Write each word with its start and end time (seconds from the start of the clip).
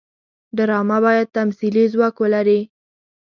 ډرامه 0.57 0.97
باید 1.05 1.33
تمثیلي 1.37 1.83
ځواک 1.93 2.15
ولري 2.19 2.61